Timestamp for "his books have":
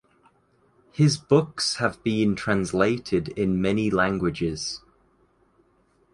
0.91-2.01